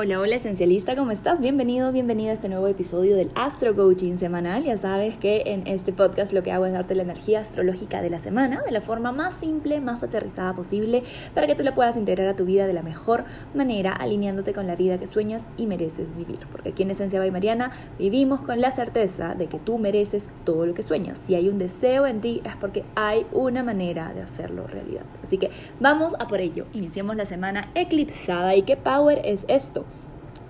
Hola, 0.00 0.20
hola 0.20 0.36
esencialista, 0.36 0.94
¿cómo 0.94 1.10
estás? 1.10 1.40
Bienvenido, 1.40 1.90
bienvenida 1.90 2.30
a 2.30 2.34
este 2.34 2.48
nuevo 2.48 2.68
episodio 2.68 3.16
del 3.16 3.32
Astro 3.34 3.74
Coaching 3.74 4.14
semanal. 4.14 4.62
Ya 4.62 4.78
sabes 4.78 5.16
que 5.16 5.42
en 5.46 5.66
este 5.66 5.92
podcast 5.92 6.32
lo 6.32 6.44
que 6.44 6.52
hago 6.52 6.66
es 6.66 6.72
darte 6.72 6.94
la 6.94 7.02
energía 7.02 7.40
astrológica 7.40 8.00
de 8.00 8.08
la 8.08 8.20
semana 8.20 8.62
de 8.64 8.70
la 8.70 8.80
forma 8.80 9.10
más 9.10 9.34
simple, 9.40 9.80
más 9.80 10.04
aterrizada 10.04 10.54
posible, 10.54 11.02
para 11.34 11.48
que 11.48 11.56
tú 11.56 11.64
la 11.64 11.74
puedas 11.74 11.96
integrar 11.96 12.28
a 12.28 12.36
tu 12.36 12.44
vida 12.44 12.68
de 12.68 12.74
la 12.74 12.84
mejor 12.84 13.24
manera, 13.54 13.90
alineándote 13.90 14.52
con 14.52 14.68
la 14.68 14.76
vida 14.76 14.98
que 14.98 15.06
sueñas 15.08 15.48
y 15.56 15.66
mereces 15.66 16.16
vivir. 16.16 16.38
Porque 16.52 16.68
aquí 16.68 16.84
en 16.84 16.92
Esencia 16.92 17.18
by 17.18 17.32
Mariana 17.32 17.72
vivimos 17.98 18.40
con 18.40 18.60
la 18.60 18.70
certeza 18.70 19.34
de 19.34 19.48
que 19.48 19.58
tú 19.58 19.78
mereces 19.78 20.30
todo 20.44 20.64
lo 20.64 20.74
que 20.74 20.84
sueñas. 20.84 21.18
Si 21.22 21.34
hay 21.34 21.48
un 21.48 21.58
deseo 21.58 22.06
en 22.06 22.20
ti 22.20 22.40
es 22.44 22.54
porque 22.54 22.84
hay 22.94 23.26
una 23.32 23.64
manera 23.64 24.14
de 24.14 24.22
hacerlo 24.22 24.64
realidad. 24.68 25.06
Así 25.24 25.38
que 25.38 25.50
vamos 25.80 26.14
a 26.20 26.28
por 26.28 26.40
ello. 26.40 26.66
Iniciemos 26.72 27.16
la 27.16 27.26
semana 27.26 27.72
eclipsada. 27.74 28.54
¿Y 28.54 28.62
qué 28.62 28.76
power 28.76 29.22
es 29.24 29.44
esto? 29.48 29.87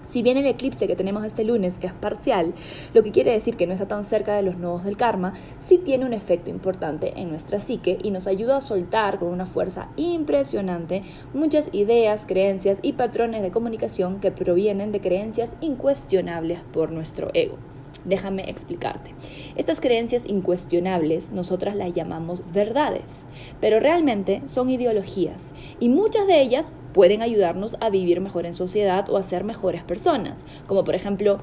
Si 0.09 0.23
bien 0.23 0.39
el 0.39 0.47
eclipse 0.47 0.87
que 0.87 0.97
tenemos 0.97 1.25
este 1.25 1.45
lunes 1.45 1.79
es 1.83 1.93
parcial, 1.93 2.55
lo 2.95 3.03
que 3.03 3.11
quiere 3.11 3.33
decir 3.33 3.57
que 3.57 3.67
no 3.67 3.75
está 3.75 3.87
tan 3.87 4.05
cerca 4.05 4.35
de 4.35 4.43
los 4.43 4.57
nodos 4.57 4.85
del 4.85 4.97
karma, 4.97 5.35
sí 5.61 5.77
tiene 5.77 6.07
un 6.07 6.15
efecto 6.15 6.49
importante 6.49 7.13
en 7.21 7.29
nuestra 7.29 7.59
psique 7.59 7.99
y 8.03 8.11
nos 8.11 8.27
ayuda 8.27 8.57
a 8.57 8.63
soltar 8.63 9.19
con 9.19 9.29
una 9.29 9.45
fuerza 9.45 9.91
impresionante 9.97 11.03
muchas 11.35 11.69
ideas, 11.73 12.25
creencias 12.25 12.79
y 12.81 12.95
patrones 12.95 13.43
de 13.43 13.51
comunicación 13.51 14.21
que 14.21 14.31
provienen 14.31 14.93
de 14.93 15.01
creencias 15.01 15.51
incuestionables 15.61 16.61
por 16.73 16.91
nuestro 16.91 17.31
ego. 17.35 17.59
Déjame 18.05 18.49
explicarte. 18.49 19.13
Estas 19.57 19.81
creencias 19.81 20.25
incuestionables 20.27 21.31
nosotras 21.31 21.75
las 21.75 21.93
llamamos 21.93 22.43
verdades, 22.53 23.25
pero 23.61 23.81
realmente 23.81 24.43
son 24.47 24.71
ideologías 24.71 25.53
y 25.81 25.89
muchas 25.89 26.27
de 26.27 26.41
ellas 26.41 26.73
pueden 26.95 27.23
ayudarnos 27.23 27.77
a 27.81 27.91
vivir 27.91 28.21
mejor 28.21 28.47
en 28.47 28.55
sociedad 28.55 29.09
o 29.11 29.17
a 29.17 29.23
ser 29.23 29.45
mejores 29.45 29.83
personas, 29.83 30.45
como 30.67 30.85
por 30.85 30.95
ejemplo 30.95 31.41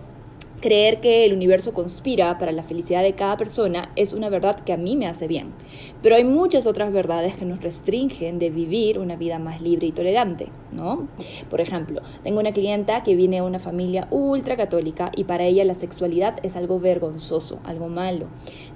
Creer 0.61 1.01
que 1.01 1.25
el 1.25 1.33
universo 1.33 1.73
conspira 1.73 2.37
para 2.37 2.51
la 2.51 2.63
felicidad 2.63 3.03
de 3.03 3.13
cada 3.13 3.37
persona 3.37 3.91
es 3.95 4.13
una 4.13 4.29
verdad 4.29 4.59
que 4.61 4.71
a 4.73 4.77
mí 4.77 4.95
me 4.95 5.05
hace 5.05 5.27
bien, 5.27 5.53
pero 6.01 6.15
hay 6.15 6.23
muchas 6.23 6.65
otras 6.65 6.93
verdades 6.93 7.35
que 7.35 7.45
nos 7.45 7.61
restringen 7.61 8.39
de 8.39 8.49
vivir 8.49 8.97
una 8.97 9.15
vida 9.15 9.37
más 9.37 9.61
libre 9.61 9.87
y 9.87 9.91
tolerante, 9.91 10.47
¿no? 10.71 11.07
Por 11.49 11.59
ejemplo, 11.59 12.01
tengo 12.23 12.39
una 12.39 12.53
clienta 12.53 13.03
que 13.03 13.15
viene 13.15 13.37
de 13.37 13.41
una 13.41 13.59
familia 13.59 14.07
ultra 14.11 14.55
católica 14.55 15.11
y 15.15 15.25
para 15.25 15.43
ella 15.43 15.65
la 15.65 15.75
sexualidad 15.75 16.37
es 16.41 16.55
algo 16.55 16.79
vergonzoso, 16.79 17.59
algo 17.65 17.89
malo. 17.89 18.27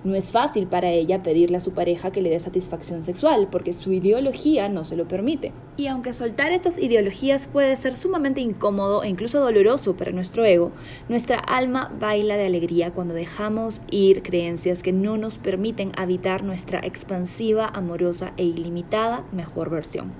No 0.03 0.15
es 0.15 0.31
fácil 0.31 0.67
para 0.67 0.89
ella 0.89 1.23
pedirle 1.23 1.57
a 1.57 1.61
su 1.61 1.71
pareja 1.71 2.11
que 2.11 2.21
le 2.21 2.29
dé 2.29 2.39
satisfacción 2.39 3.03
sexual 3.03 3.47
porque 3.49 3.73
su 3.73 3.93
ideología 3.93 4.67
no 4.69 4.83
se 4.83 4.97
lo 4.97 5.07
permite. 5.07 5.53
Y 5.77 5.87
aunque 5.87 6.13
soltar 6.13 6.51
estas 6.51 6.77
ideologías 6.77 7.47
puede 7.47 7.75
ser 7.77 7.95
sumamente 7.95 8.41
incómodo 8.41 9.01
e 9.03 9.07
incluso 9.07 9.39
doloroso 9.39 9.95
para 9.95 10.11
nuestro 10.11 10.43
ego, 10.43 10.71
nuestra 11.07 11.37
alma 11.37 11.68
baila 11.73 12.37
de 12.37 12.47
alegría 12.47 12.91
cuando 12.91 13.13
dejamos 13.13 13.81
ir 13.91 14.23
creencias 14.23 14.83
que 14.83 14.91
no 14.91 15.17
nos 15.17 15.37
permiten 15.37 15.91
habitar 15.97 16.43
nuestra 16.43 16.79
expansiva, 16.79 17.67
amorosa 17.67 18.33
e 18.37 18.43
ilimitada 18.43 19.23
mejor 19.31 19.69
versión. 19.69 20.11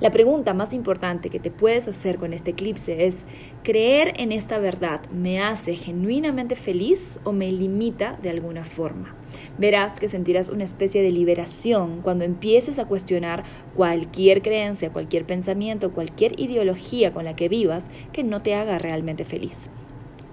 La 0.00 0.10
pregunta 0.10 0.52
más 0.52 0.72
importante 0.72 1.30
que 1.30 1.40
te 1.40 1.50
puedes 1.50 1.88
hacer 1.88 2.18
con 2.18 2.32
este 2.32 2.50
eclipse 2.50 3.06
es, 3.06 3.24
¿creer 3.62 4.12
en 4.16 4.32
esta 4.32 4.58
verdad 4.58 5.00
me 5.10 5.40
hace 5.40 5.74
genuinamente 5.74 6.56
feliz 6.56 7.18
o 7.24 7.32
me 7.32 7.50
limita 7.50 8.18
de 8.22 8.30
alguna 8.30 8.64
forma? 8.64 9.14
Verás 9.58 9.98
que 9.98 10.08
sentirás 10.08 10.48
una 10.48 10.64
especie 10.64 11.02
de 11.02 11.12
liberación 11.12 12.02
cuando 12.02 12.24
empieces 12.24 12.78
a 12.78 12.86
cuestionar 12.86 13.44
cualquier 13.74 14.42
creencia, 14.42 14.92
cualquier 14.92 15.24
pensamiento, 15.24 15.92
cualquier 15.92 16.38
ideología 16.38 17.12
con 17.12 17.24
la 17.24 17.36
que 17.36 17.48
vivas 17.48 17.84
que 18.12 18.24
no 18.24 18.42
te 18.42 18.54
haga 18.54 18.78
realmente 18.78 19.24
feliz. 19.24 19.70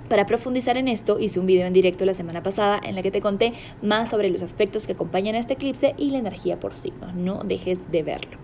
Para 0.09 0.25
profundizar 0.25 0.77
en 0.77 0.87
esto, 0.87 1.19
hice 1.19 1.39
un 1.39 1.45
video 1.45 1.65
en 1.65 1.73
directo 1.73 2.05
la 2.05 2.13
semana 2.13 2.43
pasada 2.43 2.79
en 2.83 2.95
la 2.95 3.01
que 3.01 3.11
te 3.11 3.21
conté 3.21 3.53
más 3.81 4.09
sobre 4.09 4.29
los 4.29 4.41
aspectos 4.41 4.85
que 4.85 4.93
acompañan 4.93 5.35
a 5.35 5.39
este 5.39 5.53
eclipse 5.53 5.95
y 5.97 6.09
la 6.09 6.19
energía 6.19 6.59
por 6.59 6.75
signos. 6.75 7.15
No 7.15 7.43
dejes 7.43 7.91
de 7.91 8.03
verlo. 8.03 8.42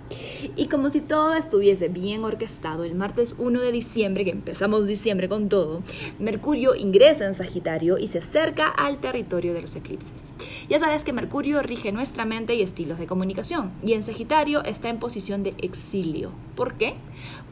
Y 0.55 0.67
como 0.67 0.89
si 0.89 1.01
todo 1.01 1.33
estuviese 1.33 1.87
bien 1.87 2.23
orquestado, 2.23 2.83
el 2.83 2.95
martes 2.95 3.35
1 3.37 3.61
de 3.61 3.71
diciembre, 3.71 4.25
que 4.25 4.31
empezamos 4.31 4.87
diciembre 4.87 5.29
con 5.29 5.49
todo, 5.49 5.81
Mercurio 6.19 6.75
ingresa 6.75 7.25
en 7.25 7.33
Sagitario 7.33 7.97
y 7.97 8.07
se 8.07 8.19
acerca 8.19 8.67
al 8.69 8.99
territorio 8.99 9.53
de 9.53 9.61
los 9.61 9.75
eclipses. 9.75 10.33
Ya 10.69 10.79
sabes 10.79 11.03
que 11.03 11.13
Mercurio 11.13 11.61
rige 11.61 11.91
nuestra 11.91 12.25
mente 12.25 12.55
y 12.55 12.61
estilos 12.61 12.99
de 12.99 13.07
comunicación, 13.07 13.71
y 13.83 13.93
en 13.93 14.03
Sagitario 14.03 14.63
está 14.63 14.89
en 14.89 14.99
posición 14.99 15.43
de 15.43 15.53
exilio. 15.59 16.31
¿Por 16.55 16.75
qué? 16.75 16.95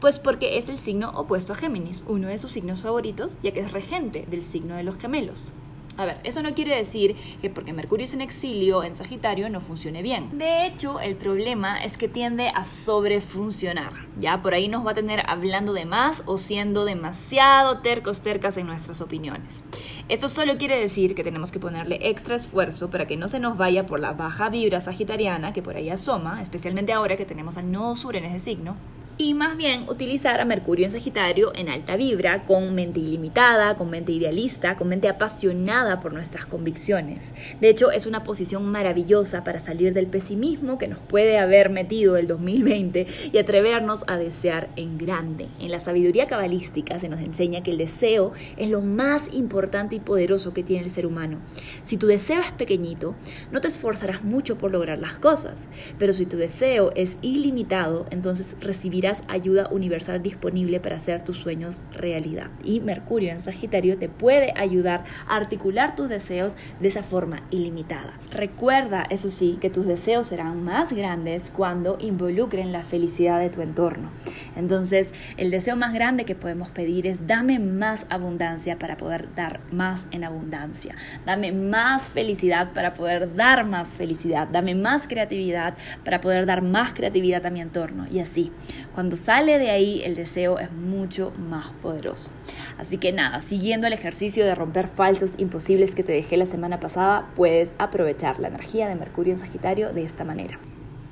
Pues 0.00 0.18
porque 0.18 0.58
es 0.58 0.68
el 0.68 0.78
signo 0.78 1.10
opuesto 1.10 1.52
a 1.52 1.56
Géminis, 1.56 2.04
uno 2.06 2.28
de 2.28 2.38
sus 2.38 2.52
signos 2.52 2.82
favoritos, 2.82 3.36
ya 3.42 3.52
que 3.52 3.60
es 3.60 3.72
regente 3.72 4.26
del 4.30 4.42
signo 4.42 4.76
de 4.76 4.82
los 4.82 4.98
gemelos. 4.98 5.52
A 5.98 6.04
ver, 6.04 6.20
eso 6.22 6.42
no 6.42 6.54
quiere 6.54 6.76
decir 6.76 7.16
que 7.42 7.50
porque 7.50 7.72
Mercurio 7.72 8.04
es 8.04 8.14
en 8.14 8.20
exilio 8.20 8.84
en 8.84 8.94
Sagitario 8.94 9.50
no 9.50 9.58
funcione 9.58 10.00
bien. 10.00 10.38
De 10.38 10.64
hecho, 10.64 11.00
el 11.00 11.16
problema 11.16 11.82
es 11.82 11.98
que 11.98 12.06
tiende 12.06 12.52
a 12.54 12.64
sobrefuncionar. 12.64 13.92
Ya 14.16 14.40
por 14.40 14.54
ahí 14.54 14.68
nos 14.68 14.86
va 14.86 14.92
a 14.92 14.94
tener 14.94 15.24
hablando 15.28 15.72
de 15.72 15.86
más 15.86 16.22
o 16.26 16.38
siendo 16.38 16.84
demasiado 16.84 17.80
tercos, 17.80 18.22
tercas 18.22 18.56
en 18.58 18.68
nuestras 18.68 19.00
opiniones. 19.00 19.64
Esto 20.08 20.28
solo 20.28 20.56
quiere 20.56 20.78
decir 20.78 21.16
que 21.16 21.24
tenemos 21.24 21.50
que 21.50 21.58
ponerle 21.58 21.98
extra 22.08 22.36
esfuerzo 22.36 22.90
para 22.90 23.08
que 23.08 23.16
no 23.16 23.26
se 23.26 23.40
nos 23.40 23.58
vaya 23.58 23.84
por 23.84 23.98
la 23.98 24.12
baja 24.12 24.50
vibra 24.50 24.80
sagitariana 24.80 25.52
que 25.52 25.62
por 25.62 25.74
ahí 25.74 25.90
asoma, 25.90 26.40
especialmente 26.42 26.92
ahora 26.92 27.16
que 27.16 27.24
tenemos 27.24 27.56
al 27.56 27.72
nodo 27.72 27.96
sur 27.96 28.14
en 28.14 28.24
ese 28.24 28.38
signo, 28.38 28.76
y 29.20 29.34
más 29.34 29.56
bien 29.56 29.84
utilizar 29.88 30.40
a 30.40 30.44
Mercurio 30.44 30.86
en 30.86 30.92
Sagitario 30.92 31.52
en 31.56 31.68
alta 31.68 31.96
vibra, 31.96 32.44
con 32.44 32.72
mente 32.76 33.00
ilimitada, 33.00 33.74
con 33.74 33.90
mente 33.90 34.12
idealista, 34.12 34.76
con 34.76 34.88
mente 34.88 35.08
apasionada 35.08 35.98
por 36.00 36.12
nuestras 36.12 36.46
convicciones. 36.46 37.34
De 37.60 37.68
hecho, 37.68 37.90
es 37.90 38.06
una 38.06 38.22
posición 38.22 38.64
maravillosa 38.70 39.42
para 39.42 39.58
salir 39.58 39.92
del 39.92 40.06
pesimismo 40.06 40.78
que 40.78 40.86
nos 40.86 41.00
puede 41.00 41.36
haber 41.38 41.68
metido 41.68 42.16
el 42.16 42.28
2020 42.28 43.08
y 43.32 43.38
atrevernos 43.38 44.04
a 44.06 44.16
desear 44.16 44.68
en 44.76 44.98
grande. 44.98 45.48
En 45.58 45.72
la 45.72 45.80
sabiduría 45.80 46.28
cabalística 46.28 47.00
se 47.00 47.08
nos 47.08 47.20
enseña 47.20 47.64
que 47.64 47.72
el 47.72 47.78
deseo 47.78 48.32
es 48.56 48.70
lo 48.70 48.82
más 48.82 49.34
importante 49.34 49.96
y 49.96 50.00
poderoso 50.00 50.54
que 50.54 50.62
tiene 50.62 50.84
el 50.84 50.90
ser 50.90 51.06
humano. 51.06 51.38
Si 51.82 51.96
tu 51.96 52.06
deseo 52.06 52.40
es 52.40 52.52
pequeñito, 52.52 53.16
no 53.50 53.60
te 53.60 53.66
esforzarás 53.66 54.22
mucho 54.22 54.58
por 54.58 54.70
lograr 54.70 55.00
las 55.00 55.18
cosas, 55.18 55.68
pero 55.98 56.12
si 56.12 56.24
tu 56.24 56.36
deseo 56.36 56.92
es 56.94 57.16
ilimitado, 57.20 58.06
entonces 58.10 58.56
recibirás 58.60 59.07
ayuda 59.28 59.68
universal 59.70 60.22
disponible 60.22 60.80
para 60.80 60.96
hacer 60.96 61.22
tus 61.22 61.38
sueños 61.38 61.82
realidad. 61.92 62.50
Y 62.62 62.80
Mercurio 62.80 63.30
en 63.30 63.40
Sagitario 63.40 63.98
te 63.98 64.08
puede 64.08 64.52
ayudar 64.56 65.04
a 65.26 65.36
articular 65.36 65.96
tus 65.96 66.08
deseos 66.08 66.54
de 66.80 66.88
esa 66.88 67.02
forma 67.02 67.42
ilimitada. 67.50 68.14
Recuerda, 68.30 69.04
eso 69.10 69.30
sí, 69.30 69.58
que 69.60 69.70
tus 69.70 69.86
deseos 69.86 70.28
serán 70.28 70.64
más 70.64 70.92
grandes 70.92 71.50
cuando 71.50 71.96
involucren 72.00 72.72
la 72.72 72.82
felicidad 72.82 73.40
de 73.40 73.50
tu 73.50 73.62
entorno. 73.62 74.10
Entonces, 74.56 75.12
el 75.36 75.50
deseo 75.50 75.76
más 75.76 75.92
grande 75.92 76.24
que 76.24 76.34
podemos 76.34 76.68
pedir 76.68 77.06
es 77.06 77.26
dame 77.26 77.58
más 77.58 78.06
abundancia 78.10 78.78
para 78.78 78.96
poder 78.96 79.34
dar 79.34 79.60
más 79.72 80.06
en 80.10 80.24
abundancia. 80.24 80.94
Dame 81.24 81.52
más 81.52 82.10
felicidad 82.10 82.72
para 82.72 82.94
poder 82.94 83.34
dar 83.34 83.64
más 83.64 83.92
felicidad. 83.92 84.48
Dame 84.48 84.74
más 84.74 85.06
creatividad 85.06 85.74
para 86.04 86.20
poder 86.20 86.46
dar 86.46 86.62
más 86.62 86.94
creatividad 86.94 87.44
a 87.46 87.50
mi 87.50 87.60
entorno. 87.60 88.06
Y 88.10 88.20
así, 88.20 88.52
cuando 88.98 89.14
sale 89.14 89.60
de 89.60 89.70
ahí, 89.70 90.02
el 90.02 90.16
deseo 90.16 90.58
es 90.58 90.72
mucho 90.72 91.32
más 91.38 91.70
poderoso. 91.82 92.32
Así 92.78 92.98
que 92.98 93.12
nada, 93.12 93.40
siguiendo 93.40 93.86
el 93.86 93.92
ejercicio 93.92 94.44
de 94.44 94.56
romper 94.56 94.88
falsos 94.88 95.36
imposibles 95.38 95.94
que 95.94 96.02
te 96.02 96.10
dejé 96.10 96.36
la 96.36 96.46
semana 96.46 96.80
pasada, 96.80 97.30
puedes 97.36 97.74
aprovechar 97.78 98.40
la 98.40 98.48
energía 98.48 98.88
de 98.88 98.96
Mercurio 98.96 99.34
en 99.34 99.38
Sagitario 99.38 99.92
de 99.92 100.02
esta 100.02 100.24
manera. 100.24 100.58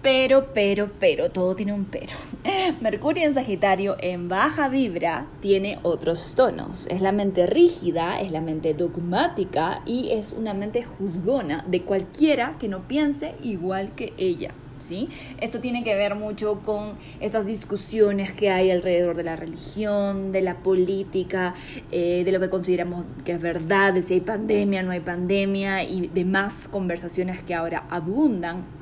Pero, 0.02 0.52
pero, 0.52 0.90
pero, 0.98 1.30
todo 1.30 1.54
tiene 1.54 1.74
un 1.74 1.84
pero. 1.84 2.16
Mercurio 2.80 3.24
en 3.24 3.34
Sagitario 3.34 3.96
en 4.00 4.28
baja 4.28 4.68
vibra 4.68 5.28
tiene 5.38 5.78
otros 5.84 6.34
tonos. 6.34 6.88
Es 6.88 7.02
la 7.02 7.12
mente 7.12 7.46
rígida, 7.46 8.20
es 8.20 8.32
la 8.32 8.40
mente 8.40 8.74
dogmática 8.74 9.82
y 9.86 10.10
es 10.10 10.32
una 10.32 10.54
mente 10.54 10.82
juzgona 10.82 11.64
de 11.68 11.82
cualquiera 11.82 12.56
que 12.58 12.66
no 12.66 12.88
piense 12.88 13.36
igual 13.42 13.94
que 13.94 14.12
ella. 14.18 14.50
¿Sí? 14.86 15.08
Esto 15.40 15.60
tiene 15.60 15.82
que 15.82 15.94
ver 15.94 16.14
mucho 16.14 16.60
con 16.64 16.94
estas 17.20 17.46
discusiones 17.46 18.32
que 18.32 18.50
hay 18.50 18.70
alrededor 18.70 19.16
de 19.16 19.24
la 19.24 19.36
religión, 19.36 20.32
de 20.32 20.42
la 20.42 20.56
política, 20.56 21.54
eh, 21.90 22.22
de 22.24 22.32
lo 22.32 22.40
que 22.40 22.48
consideramos 22.48 23.04
que 23.24 23.32
es 23.32 23.40
verdad, 23.40 23.94
de 23.94 24.02
si 24.02 24.14
hay 24.14 24.20
pandemia, 24.20 24.82
no 24.82 24.92
hay 24.92 25.00
pandemia 25.00 25.82
y 25.82 26.08
demás 26.08 26.68
conversaciones 26.68 27.42
que 27.42 27.54
ahora 27.54 27.84
abundan 27.90 28.75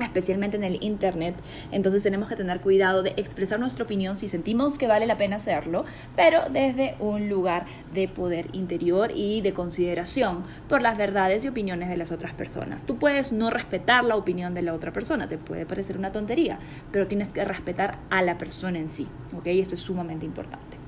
especialmente 0.00 0.56
en 0.56 0.64
el 0.64 0.82
Internet. 0.82 1.34
Entonces 1.72 2.02
tenemos 2.02 2.28
que 2.28 2.36
tener 2.36 2.60
cuidado 2.60 3.02
de 3.02 3.14
expresar 3.16 3.60
nuestra 3.60 3.84
opinión 3.84 4.16
si 4.16 4.28
sentimos 4.28 4.78
que 4.78 4.86
vale 4.86 5.06
la 5.06 5.16
pena 5.16 5.36
hacerlo, 5.36 5.84
pero 6.16 6.42
desde 6.50 6.96
un 6.98 7.28
lugar 7.28 7.66
de 7.92 8.08
poder 8.08 8.48
interior 8.52 9.12
y 9.14 9.40
de 9.40 9.52
consideración 9.52 10.44
por 10.68 10.82
las 10.82 10.96
verdades 10.96 11.44
y 11.44 11.48
opiniones 11.48 11.88
de 11.88 11.96
las 11.96 12.12
otras 12.12 12.32
personas. 12.32 12.84
Tú 12.84 12.98
puedes 12.98 13.32
no 13.32 13.50
respetar 13.50 14.04
la 14.04 14.16
opinión 14.16 14.54
de 14.54 14.62
la 14.62 14.74
otra 14.74 14.92
persona, 14.92 15.28
te 15.28 15.38
puede 15.38 15.66
parecer 15.66 15.98
una 15.98 16.12
tontería, 16.12 16.58
pero 16.90 17.06
tienes 17.06 17.32
que 17.32 17.44
respetar 17.44 17.98
a 18.10 18.22
la 18.22 18.38
persona 18.38 18.78
en 18.78 18.88
sí, 18.88 19.06
¿ok? 19.36 19.46
Esto 19.46 19.74
es 19.74 19.80
sumamente 19.80 20.26
importante. 20.26 20.83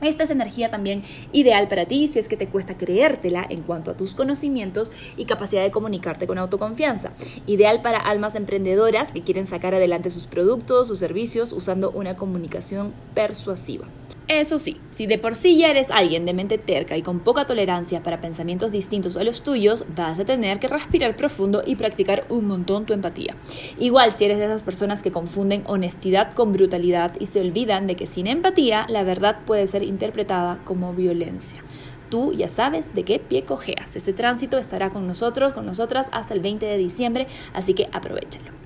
Esta 0.00 0.24
es 0.24 0.30
energía 0.30 0.70
también 0.70 1.02
ideal 1.32 1.66
para 1.66 1.86
ti 1.86 2.06
si 2.06 2.18
es 2.18 2.28
que 2.28 2.36
te 2.36 2.48
cuesta 2.48 2.76
creértela 2.76 3.44
en 3.48 3.62
cuanto 3.62 3.90
a 3.90 3.96
tus 3.96 4.14
conocimientos 4.14 4.92
y 5.16 5.24
capacidad 5.24 5.62
de 5.62 5.72
comunicarte 5.72 6.26
con 6.26 6.38
autoconfianza. 6.38 7.12
Ideal 7.46 7.82
para 7.82 7.98
almas 7.98 8.34
emprendedoras 8.36 9.10
que 9.10 9.22
quieren 9.22 9.46
sacar 9.46 9.74
adelante 9.74 10.10
sus 10.10 10.26
productos, 10.26 10.88
sus 10.88 10.98
servicios 10.98 11.52
usando 11.52 11.90
una 11.90 12.16
comunicación 12.16 12.92
persuasiva. 13.14 13.86
Eso 14.28 14.58
sí, 14.58 14.76
si 14.90 15.06
de 15.06 15.16
por 15.16 15.34
sí 15.34 15.56
ya 15.56 15.70
eres 15.70 15.90
alguien 15.90 16.26
de 16.26 16.34
mente 16.34 16.58
terca 16.58 16.98
y 16.98 17.02
con 17.02 17.20
poca 17.20 17.46
tolerancia 17.46 18.02
para 18.02 18.20
pensamientos 18.20 18.72
distintos 18.72 19.16
a 19.16 19.24
los 19.24 19.42
tuyos, 19.42 19.86
vas 19.96 20.20
a 20.20 20.26
tener 20.26 20.58
que 20.58 20.68
respirar 20.68 21.16
profundo 21.16 21.62
y 21.64 21.76
practicar 21.76 22.26
un 22.28 22.46
montón 22.46 22.84
tu 22.84 22.92
empatía. 22.92 23.34
Igual 23.78 24.12
si 24.12 24.26
eres 24.26 24.36
de 24.36 24.44
esas 24.44 24.62
personas 24.62 25.02
que 25.02 25.12
confunden 25.12 25.64
honestidad 25.66 26.34
con 26.34 26.52
brutalidad 26.52 27.14
y 27.18 27.24
se 27.24 27.40
olvidan 27.40 27.86
de 27.86 27.96
que 27.96 28.06
sin 28.06 28.26
empatía 28.26 28.84
la 28.90 29.02
verdad 29.02 29.38
puede 29.46 29.66
ser 29.66 29.82
interpretada 29.82 30.60
como 30.62 30.92
violencia 30.92 31.64
tú 32.10 32.32
ya 32.32 32.48
sabes 32.48 32.94
de 32.94 33.04
qué 33.04 33.18
pie 33.18 33.42
cojeas. 33.42 33.94
Este 33.94 34.14
tránsito 34.14 34.56
estará 34.56 34.88
con 34.88 35.06
nosotros, 35.06 35.52
con 35.52 35.66
nosotras 35.66 36.06
hasta 36.10 36.32
el 36.32 36.40
20 36.40 36.64
de 36.64 36.78
diciembre, 36.78 37.26
así 37.52 37.74
que 37.74 37.86
aprovechalo. 37.92 38.57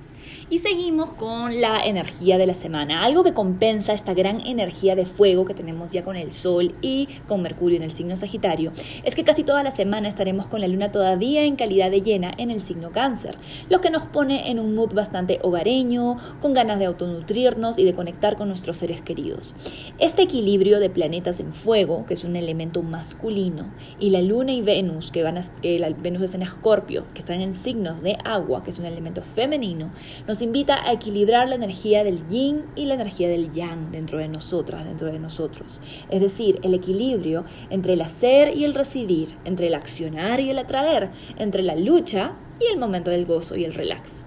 Y 0.49 0.59
seguimos 0.59 1.13
con 1.13 1.61
la 1.61 1.83
energía 1.83 2.37
de 2.37 2.45
la 2.45 2.53
semana, 2.53 3.03
algo 3.03 3.23
que 3.23 3.33
compensa 3.33 3.93
esta 3.93 4.13
gran 4.13 4.45
energía 4.45 4.95
de 4.95 5.05
fuego 5.05 5.45
que 5.45 5.53
tenemos 5.53 5.91
ya 5.91 6.03
con 6.03 6.15
el 6.15 6.31
Sol 6.31 6.75
y 6.81 7.07
con 7.27 7.41
Mercurio 7.41 7.77
en 7.77 7.83
el 7.83 7.91
signo 7.91 8.15
Sagitario, 8.15 8.71
es 9.03 9.15
que 9.15 9.23
casi 9.23 9.43
toda 9.43 9.63
la 9.63 9.71
semana 9.71 10.09
estaremos 10.09 10.47
con 10.47 10.61
la 10.61 10.67
luna 10.67 10.91
todavía 10.91 11.43
en 11.43 11.55
calidad 11.55 11.91
de 11.91 12.01
llena 12.01 12.31
en 12.37 12.51
el 12.51 12.59
signo 12.59 12.91
Cáncer, 12.91 13.37
lo 13.69 13.79
que 13.81 13.89
nos 13.89 14.03
pone 14.03 14.51
en 14.51 14.59
un 14.59 14.75
mood 14.75 14.93
bastante 14.93 15.39
hogareño, 15.41 16.17
con 16.41 16.53
ganas 16.53 16.79
de 16.79 16.85
autonutrirnos 16.85 17.77
y 17.77 17.85
de 17.85 17.93
conectar 17.93 18.35
con 18.35 18.49
nuestros 18.49 18.77
seres 18.77 19.01
queridos. 19.01 19.55
Este 19.97 20.23
equilibrio 20.23 20.79
de 20.79 20.89
planetas 20.89 21.39
en 21.39 21.53
fuego, 21.53 22.05
que 22.05 22.15
es 22.15 22.23
un 22.23 22.35
elemento 22.35 22.83
masculino, 22.83 23.73
y 23.99 24.09
la 24.09 24.21
luna 24.21 24.51
y 24.51 24.61
Venus, 24.61 25.11
que 25.11 25.23
van 25.23 25.37
a, 25.37 25.43
que 25.61 25.79
la 25.79 25.89
Venus 25.89 26.23
es 26.23 26.35
en 26.35 26.41
Escorpio, 26.41 27.05
que 27.13 27.19
están 27.19 27.41
en 27.41 27.53
signos 27.53 28.01
de 28.01 28.17
agua, 28.25 28.63
que 28.63 28.71
es 28.71 28.79
un 28.79 28.85
elemento 28.85 29.21
femenino, 29.21 29.91
nos 30.33 30.41
invita 30.41 30.83
a 30.89 30.93
equilibrar 30.93 31.47
la 31.47 31.53
energía 31.53 32.03
del 32.03 32.27
yin 32.27 32.63
y 32.75 32.85
la 32.87 32.95
energía 32.95 33.29
del 33.29 33.51
yang 33.51 33.91
dentro 33.91 34.17
de 34.17 34.27
nosotras, 34.27 34.83
dentro 34.83 35.11
de 35.11 35.19
nosotros. 35.19 35.79
Es 36.09 36.21
decir, 36.21 36.59
el 36.63 36.73
equilibrio 36.73 37.45
entre 37.69 37.93
el 37.93 38.01
hacer 38.01 38.57
y 38.57 38.65
el 38.65 38.73
recibir, 38.73 39.37
entre 39.45 39.67
el 39.67 39.75
accionar 39.75 40.39
y 40.39 40.49
el 40.49 40.57
atraer, 40.57 41.11
entre 41.37 41.61
la 41.61 41.75
lucha 41.75 42.33
y 42.59 42.65
el 42.65 42.79
momento 42.79 43.11
del 43.11 43.27
gozo 43.27 43.55
y 43.55 43.63
el 43.63 43.75
relax. 43.75 44.23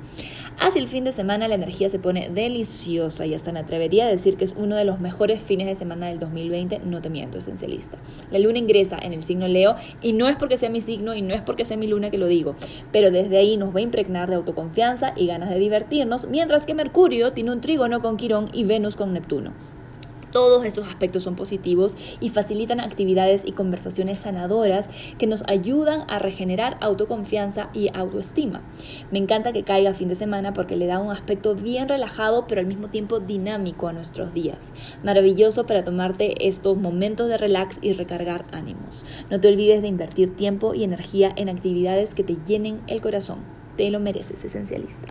Hacia 0.58 0.80
el 0.80 0.88
fin 0.88 1.04
de 1.04 1.12
semana 1.12 1.48
la 1.48 1.54
energía 1.54 1.90
se 1.90 1.98
pone 1.98 2.30
deliciosa 2.30 3.26
y 3.26 3.34
hasta 3.34 3.52
me 3.52 3.60
atrevería 3.60 4.06
a 4.06 4.08
decir 4.08 4.38
que 4.38 4.44
es 4.44 4.54
uno 4.56 4.74
de 4.74 4.86
los 4.86 5.00
mejores 5.00 5.42
fines 5.42 5.66
de 5.66 5.74
semana 5.74 6.08
del 6.08 6.18
2020, 6.18 6.78
no 6.78 7.02
te 7.02 7.10
miento, 7.10 7.36
esencialista. 7.36 7.98
La 8.30 8.38
luna 8.38 8.58
ingresa 8.58 8.96
en 8.98 9.12
el 9.12 9.22
signo 9.22 9.48
Leo 9.48 9.74
y 10.00 10.14
no 10.14 10.30
es 10.30 10.36
porque 10.36 10.56
sea 10.56 10.70
mi 10.70 10.80
signo 10.80 11.14
y 11.14 11.20
no 11.20 11.34
es 11.34 11.42
porque 11.42 11.66
sea 11.66 11.76
mi 11.76 11.86
luna 11.86 12.10
que 12.10 12.16
lo 12.16 12.26
digo, 12.26 12.54
pero 12.90 13.10
desde 13.10 13.36
ahí 13.36 13.58
nos 13.58 13.74
va 13.74 13.80
a 13.80 13.82
impregnar 13.82 14.30
de 14.30 14.36
autoconfianza 14.36 15.12
y 15.14 15.26
ganas 15.26 15.50
de 15.50 15.58
divertirnos, 15.58 16.26
mientras 16.26 16.64
que 16.64 16.74
Mercurio 16.74 17.34
tiene 17.34 17.52
un 17.52 17.60
trígono 17.60 18.00
con 18.00 18.16
Quirón 18.16 18.48
y 18.54 18.64
Venus 18.64 18.96
con 18.96 19.12
Neptuno. 19.12 19.52
Todos 20.36 20.66
estos 20.66 20.86
aspectos 20.86 21.22
son 21.22 21.34
positivos 21.34 21.96
y 22.20 22.28
facilitan 22.28 22.78
actividades 22.78 23.40
y 23.46 23.52
conversaciones 23.52 24.18
sanadoras 24.18 24.90
que 25.16 25.26
nos 25.26 25.42
ayudan 25.48 26.04
a 26.08 26.18
regenerar 26.18 26.76
autoconfianza 26.82 27.70
y 27.72 27.88
autoestima. 27.94 28.60
Me 29.10 29.18
encanta 29.18 29.54
que 29.54 29.62
caiga 29.62 29.94
fin 29.94 30.10
de 30.10 30.14
semana 30.14 30.52
porque 30.52 30.76
le 30.76 30.88
da 30.88 30.98
un 30.98 31.10
aspecto 31.10 31.54
bien 31.54 31.88
relajado 31.88 32.46
pero 32.46 32.60
al 32.60 32.66
mismo 32.66 32.88
tiempo 32.88 33.18
dinámico 33.18 33.88
a 33.88 33.94
nuestros 33.94 34.34
días. 34.34 34.74
Maravilloso 35.02 35.64
para 35.64 35.84
tomarte 35.84 36.46
estos 36.46 36.76
momentos 36.76 37.28
de 37.28 37.38
relax 37.38 37.78
y 37.80 37.94
recargar 37.94 38.44
ánimos. 38.52 39.06
No 39.30 39.40
te 39.40 39.48
olvides 39.48 39.80
de 39.80 39.88
invertir 39.88 40.36
tiempo 40.36 40.74
y 40.74 40.84
energía 40.84 41.32
en 41.34 41.48
actividades 41.48 42.14
que 42.14 42.24
te 42.24 42.36
llenen 42.46 42.82
el 42.88 43.00
corazón. 43.00 43.38
Te 43.78 43.88
lo 43.88 44.00
mereces, 44.00 44.44
esencialista. 44.44 45.08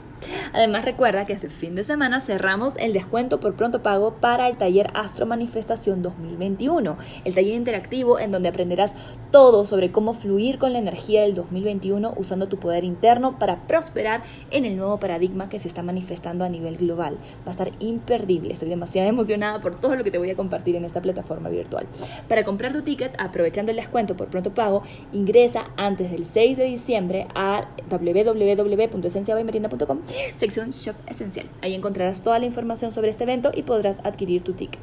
Además 0.54 0.86
recuerda 0.86 1.26
que 1.26 1.34
este 1.34 1.50
fin 1.50 1.76
de 1.76 1.84
semana 1.84 2.22
cerramos 2.22 2.76
el 2.78 2.94
descuento 2.94 3.40
por 3.40 3.56
pronto 3.56 3.84
pago 3.84 4.16
para 4.16 4.48
el 4.48 4.58
taller 4.58 4.90
Astro 4.94 5.26
Manifestación 5.26 6.02
2021, 6.02 6.98
el 7.24 7.34
taller 7.34 7.56
interactivo 7.56 8.20
en 8.20 8.32
donde 8.32 8.50
aprenderás 8.50 8.96
todo 9.32 9.66
sobre 9.66 9.92
cómo 9.92 10.14
fluir 10.14 10.58
con 10.58 10.74
la 10.74 10.80
energía 10.80 11.24
del 11.24 11.36
2021 11.36 12.14
usando 12.16 12.48
tu 12.48 12.58
poder 12.58 12.84
interno 12.84 13.38
para 13.40 13.68
prosperar 13.68 14.24
en 14.52 14.66
el 14.66 14.78
nuevo 14.78 15.00
paradigma 15.00 15.50
que 15.50 15.60
se 15.60 15.68
está 15.68 15.84
manifestando 15.84 16.46
a 16.46 16.50
nivel 16.50 16.78
global. 16.78 17.18
Va 17.46 17.48
a 17.48 17.52
estar 17.52 17.72
imperdible, 17.80 18.54
estoy 18.54 18.70
demasiado 18.70 19.10
emocionada 19.10 19.62
por 19.62 19.80
todo 19.80 19.96
lo 19.96 20.04
que 20.04 20.12
te 20.12 20.18
voy 20.18 20.30
a 20.30 20.36
compartir 20.36 20.76
en 20.76 20.86
esta 20.86 21.02
plataforma 21.02 21.50
virtual. 21.50 21.88
Para 22.28 22.44
comprar 22.44 22.74
tu 22.74 22.82
ticket, 22.82 23.14
aprovechando 23.18 23.72
el 23.72 23.78
descuento 23.78 24.16
por 24.16 24.28
pronto 24.28 24.54
pago, 24.54 24.84
ingresa 25.14 25.66
antes 25.78 26.12
del 26.12 26.26
6 26.26 26.58
de 26.58 26.66
diciembre 26.66 27.28
a 27.36 27.68
www.esenciabaymarina.com 27.90 30.00
sección 30.38 30.72
Shop 30.72 30.96
Esencial. 31.08 31.48
Ahí 31.62 31.74
encontrarás 31.74 32.22
toda 32.22 32.40
la 32.40 32.46
información 32.46 32.94
sobre 32.94 33.10
este 33.10 33.24
evento 33.24 33.52
y 33.54 33.64
podrás 33.64 33.98
adquirir 34.04 34.44
tu 34.44 34.54
ticket. 34.54 34.80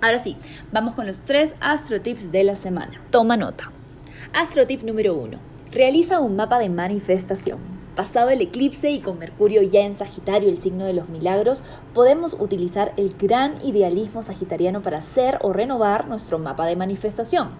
Ahora 0.00 0.18
sí, 0.18 0.36
vamos 0.72 0.94
con 0.94 1.06
los 1.06 1.20
tres 1.20 1.54
astro 1.60 2.00
tips 2.00 2.32
de 2.32 2.44
la 2.44 2.56
semana. 2.56 3.00
Toma 3.10 3.36
nota. 3.36 3.70
Astro 4.32 4.66
tip 4.66 4.82
número 4.82 5.14
1. 5.14 5.38
Realiza 5.72 6.20
un 6.20 6.36
mapa 6.36 6.58
de 6.58 6.68
manifestación. 6.68 7.79
Pasado 7.96 8.30
el 8.30 8.40
eclipse 8.40 8.90
y 8.90 9.00
con 9.00 9.18
Mercurio 9.18 9.62
ya 9.62 9.80
en 9.80 9.94
Sagitario, 9.94 10.48
el 10.48 10.58
signo 10.58 10.84
de 10.84 10.92
los 10.92 11.08
milagros, 11.08 11.64
podemos 11.92 12.34
utilizar 12.38 12.92
el 12.96 13.14
gran 13.18 13.54
idealismo 13.64 14.22
sagitariano 14.22 14.80
para 14.80 14.98
hacer 14.98 15.38
o 15.42 15.52
renovar 15.52 16.06
nuestro 16.06 16.38
mapa 16.38 16.66
de 16.66 16.76
manifestación. 16.76 17.50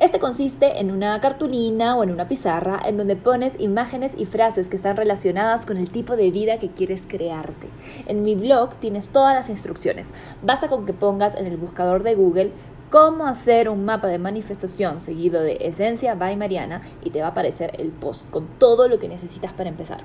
Este 0.00 0.20
consiste 0.20 0.80
en 0.80 0.90
una 0.90 1.20
cartulina 1.20 1.96
o 1.96 2.04
en 2.04 2.10
una 2.10 2.28
pizarra 2.28 2.80
en 2.86 2.96
donde 2.96 3.16
pones 3.16 3.58
imágenes 3.58 4.12
y 4.16 4.24
frases 4.24 4.68
que 4.68 4.76
están 4.76 4.96
relacionadas 4.96 5.66
con 5.66 5.76
el 5.76 5.90
tipo 5.90 6.16
de 6.16 6.30
vida 6.30 6.58
que 6.58 6.70
quieres 6.70 7.04
crearte. 7.06 7.68
En 8.06 8.22
mi 8.22 8.34
blog 8.36 8.76
tienes 8.76 9.08
todas 9.08 9.34
las 9.34 9.48
instrucciones. 9.48 10.10
Basta 10.42 10.68
con 10.68 10.86
que 10.86 10.92
pongas 10.92 11.34
en 11.34 11.46
el 11.46 11.56
buscador 11.56 12.04
de 12.04 12.14
Google 12.14 12.52
cómo 12.92 13.26
hacer 13.26 13.70
un 13.70 13.86
mapa 13.86 14.06
de 14.08 14.18
manifestación 14.18 15.00
seguido 15.00 15.42
de 15.42 15.56
esencia 15.62 16.14
by 16.14 16.36
Mariana 16.36 16.82
y 17.02 17.08
te 17.08 17.22
va 17.22 17.28
a 17.28 17.30
aparecer 17.30 17.72
el 17.80 17.90
post 17.90 18.28
con 18.28 18.46
todo 18.58 18.86
lo 18.86 18.98
que 18.98 19.08
necesitas 19.08 19.50
para 19.54 19.70
empezar. 19.70 20.04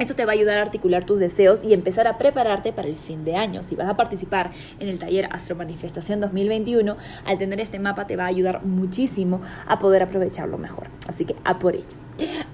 Esto 0.00 0.14
te 0.14 0.24
va 0.24 0.32
a 0.32 0.34
ayudar 0.34 0.56
a 0.56 0.62
articular 0.62 1.04
tus 1.04 1.18
deseos 1.18 1.62
y 1.62 1.74
empezar 1.74 2.08
a 2.08 2.16
prepararte 2.16 2.72
para 2.72 2.88
el 2.88 2.96
fin 2.96 3.22
de 3.22 3.36
año. 3.36 3.62
Si 3.62 3.76
vas 3.76 3.86
a 3.86 3.98
participar 3.98 4.50
en 4.78 4.88
el 4.88 4.98
taller 4.98 5.28
Astro 5.30 5.56
Manifestación 5.56 6.20
2021, 6.20 6.96
al 7.26 7.36
tener 7.36 7.60
este 7.60 7.78
mapa 7.78 8.06
te 8.06 8.16
va 8.16 8.24
a 8.24 8.28
ayudar 8.28 8.64
muchísimo 8.64 9.42
a 9.66 9.78
poder 9.78 10.02
aprovecharlo 10.02 10.56
mejor. 10.56 10.88
Así 11.06 11.26
que 11.26 11.36
a 11.44 11.58
por 11.58 11.74
ello. 11.76 11.84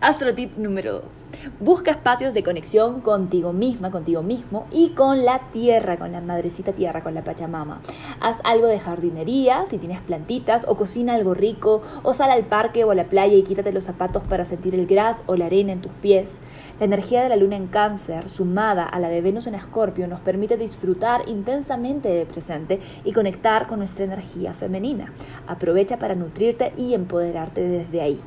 Astro 0.01 0.35
tip 0.35 0.57
número 0.57 1.01
2. 1.01 1.27
Busca 1.61 1.91
espacios 1.93 2.35
de 2.35 2.43
conexión 2.43 3.01
contigo 3.01 3.53
misma, 3.53 3.91
contigo 3.91 4.23
mismo 4.23 4.67
y 4.71 4.91
con 4.91 5.25
la 5.25 5.51
tierra, 5.53 5.97
con 5.97 6.13
la 6.13 6.21
madrecita 6.21 6.73
tierra, 6.73 7.03
con 7.03 7.15
la 7.15 7.25
Pachamama. 7.25 7.81
Haz 8.21 8.39
algo 8.45 8.67
de 8.67 8.79
jardinería, 8.79 9.67
si 9.67 9.79
tienes 9.79 10.01
plantitas, 10.01 10.65
o 10.69 10.77
cocina 10.77 11.15
algo 11.15 11.35
rico, 11.35 11.83
o 12.03 12.13
sal 12.13 12.31
al 12.31 12.45
parque 12.45 12.85
o 12.85 12.91
a 12.91 12.95
la 12.95 13.09
playa 13.09 13.37
y 13.37 13.43
quítate 13.43 13.73
los 13.73 13.85
zapatos 13.85 14.23
para 14.25 14.45
sentir 14.45 14.75
el 14.75 14.87
gras 14.87 15.25
o 15.27 15.37
la 15.37 15.47
arena 15.47 15.73
en 15.73 15.81
tus 15.81 15.93
pies. 15.93 16.41
La 16.79 16.87
energía 16.87 17.23
de 17.23 17.29
la 17.29 17.36
luna 17.37 17.57
en 17.57 17.67
cáncer, 17.67 18.29
sumada 18.29 18.85
a 18.85 18.99
la 18.99 19.09
de 19.09 19.21
Venus 19.21 19.47
en 19.47 19.55
escorpio, 19.55 20.09
nos 20.09 20.21
permite 20.21 20.57
disfrutar 20.57 21.29
intensamente 21.29 22.09
del 22.09 22.27
presente 22.27 22.81
y 23.05 23.13
conectar 23.13 23.67
con 23.67 23.79
nuestra 23.79 24.05
energía 24.05 24.55
femenina. 24.55 25.13
Aprovecha 25.47 25.99
para 25.99 26.15
nutrirte 26.15 26.73
y 26.77 26.95
empoderarte 26.95 27.63
desde 27.63 28.01
ahí. 28.01 28.21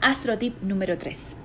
Astrotip 0.00 0.60
número 0.62 0.98
3. 0.98 1.36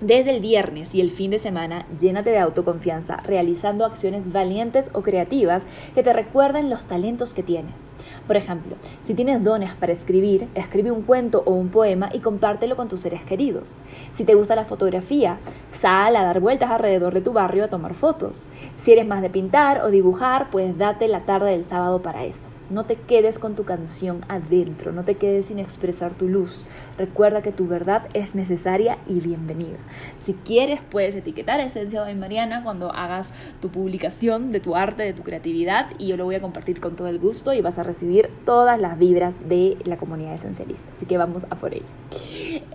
Desde 0.00 0.32
el 0.32 0.40
viernes 0.40 0.92
y 0.92 1.00
el 1.00 1.08
fin 1.08 1.30
de 1.30 1.38
semana, 1.38 1.86
llénate 1.98 2.30
de 2.30 2.38
autoconfianza 2.38 3.16
realizando 3.18 3.86
acciones 3.86 4.32
valientes 4.32 4.90
o 4.92 5.02
creativas 5.02 5.68
que 5.94 6.02
te 6.02 6.12
recuerden 6.12 6.68
los 6.68 6.86
talentos 6.86 7.32
que 7.32 7.44
tienes. 7.44 7.92
Por 8.26 8.36
ejemplo, 8.36 8.76
si 9.04 9.14
tienes 9.14 9.44
dones 9.44 9.72
para 9.74 9.92
escribir, 9.92 10.48
escribe 10.56 10.90
un 10.90 11.02
cuento 11.02 11.44
o 11.46 11.52
un 11.52 11.68
poema 11.68 12.10
y 12.12 12.18
compártelo 12.18 12.74
con 12.74 12.88
tus 12.88 13.00
seres 13.00 13.24
queridos. 13.24 13.82
Si 14.10 14.24
te 14.24 14.34
gusta 14.34 14.56
la 14.56 14.64
fotografía, 14.64 15.38
sal 15.72 16.16
a 16.16 16.24
dar 16.24 16.40
vueltas 16.40 16.72
alrededor 16.72 17.14
de 17.14 17.20
tu 17.20 17.32
barrio 17.32 17.64
a 17.64 17.68
tomar 17.68 17.94
fotos. 17.94 18.50
Si 18.76 18.92
eres 18.92 19.06
más 19.06 19.22
de 19.22 19.30
pintar 19.30 19.80
o 19.82 19.90
dibujar, 19.90 20.50
pues 20.50 20.76
date 20.76 21.06
la 21.06 21.20
tarde 21.20 21.52
del 21.52 21.62
sábado 21.62 22.02
para 22.02 22.24
eso. 22.24 22.48
No 22.70 22.86
te 22.86 22.96
quedes 22.96 23.38
con 23.38 23.54
tu 23.54 23.64
canción 23.64 24.24
adentro, 24.26 24.90
no 24.90 25.04
te 25.04 25.16
quedes 25.16 25.46
sin 25.46 25.58
expresar 25.58 26.14
tu 26.14 26.28
luz. 26.28 26.62
Recuerda 26.96 27.42
que 27.42 27.52
tu 27.52 27.66
verdad 27.66 28.08
es 28.14 28.34
necesaria 28.34 28.96
y 29.06 29.20
bienvenida. 29.20 29.76
Si 30.16 30.32
quieres, 30.32 30.80
puedes 30.90 31.14
etiquetar 31.14 31.60
Esencia 31.60 32.02
de 32.04 32.14
Mariana 32.14 32.62
cuando 32.62 32.90
hagas 32.90 33.34
tu 33.60 33.68
publicación 33.68 34.50
de 34.50 34.60
tu 34.60 34.76
arte, 34.76 35.02
de 35.02 35.12
tu 35.12 35.22
creatividad, 35.22 35.90
y 35.98 36.06
yo 36.06 36.16
lo 36.16 36.24
voy 36.24 36.36
a 36.36 36.40
compartir 36.40 36.80
con 36.80 36.96
todo 36.96 37.08
el 37.08 37.18
gusto 37.18 37.52
y 37.52 37.60
vas 37.60 37.78
a 37.78 37.82
recibir 37.82 38.30
todas 38.46 38.80
las 38.80 38.98
vibras 38.98 39.46
de 39.46 39.76
la 39.84 39.98
comunidad 39.98 40.32
esencialista. 40.32 40.90
Así 40.96 41.04
que 41.04 41.18
vamos 41.18 41.44
a 41.50 41.56
por 41.56 41.74
ello. 41.74 41.84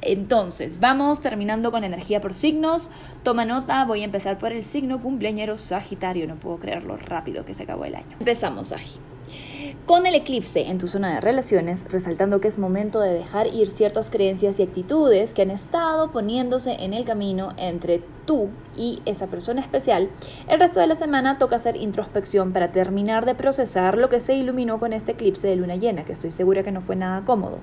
Entonces, 0.01 0.79
vamos 0.79 1.19
terminando 1.19 1.71
con 1.71 1.83
energía 1.83 2.21
por 2.21 2.35
signos. 2.35 2.91
Toma 3.23 3.43
nota, 3.43 3.85
voy 3.85 4.01
a 4.01 4.05
empezar 4.05 4.37
por 4.37 4.51
el 4.51 4.61
signo 4.61 5.01
cumpleañero 5.01 5.57
Sagitario. 5.57 6.27
No 6.27 6.35
puedo 6.35 6.59
creerlo 6.59 6.95
rápido 6.97 7.43
que 7.43 7.55
se 7.55 7.63
acabó 7.63 7.85
el 7.85 7.95
año. 7.95 8.17
Empezamos, 8.19 8.67
Sagi. 8.67 8.99
Con 9.85 10.05
el 10.05 10.15
eclipse 10.15 10.67
en 10.67 10.77
tu 10.77 10.87
zona 10.87 11.15
de 11.15 11.21
relaciones, 11.21 11.85
resaltando 11.89 12.39
que 12.39 12.47
es 12.47 12.57
momento 12.57 12.99
de 12.99 13.13
dejar 13.13 13.47
ir 13.47 13.69
ciertas 13.69 14.09
creencias 14.09 14.59
y 14.59 14.63
actitudes 14.63 15.33
que 15.33 15.41
han 15.41 15.51
estado 15.51 16.11
poniéndose 16.11 16.73
en 16.79 16.93
el 16.93 17.05
camino 17.05 17.53
entre 17.57 18.01
tú 18.29 18.49
y 18.77 19.01
esa 19.07 19.25
persona 19.25 19.59
especial, 19.59 20.11
el 20.47 20.59
resto 20.59 20.79
de 20.79 20.85
la 20.85 20.93
semana 20.93 21.39
toca 21.39 21.55
hacer 21.55 21.75
introspección 21.75 22.53
para 22.53 22.71
terminar 22.71 23.25
de 23.25 23.33
procesar 23.33 23.97
lo 23.97 24.07
que 24.07 24.19
se 24.19 24.35
iluminó 24.35 24.79
con 24.79 24.93
este 24.93 25.13
eclipse 25.13 25.47
de 25.47 25.55
luna 25.55 25.77
llena, 25.77 26.05
que 26.05 26.13
estoy 26.13 26.29
segura 26.29 26.61
que 26.61 26.71
no 26.71 26.79
fue 26.79 26.95
nada 26.95 27.25
cómodo. 27.25 27.57